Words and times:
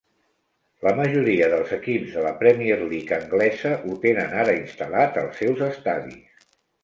La 0.85 0.93
majoria 0.99 1.49
dels 1.51 1.73
equips 1.75 2.15
de 2.15 2.23
la 2.27 2.31
Premier 2.39 2.77
League 2.95 3.19
anglesa 3.19 3.75
ho 3.91 3.99
tenen 4.07 4.33
ara 4.45 4.57
instal·lat 4.61 5.23
als 5.25 5.39
seus 5.45 5.63
estadis. 5.69 6.49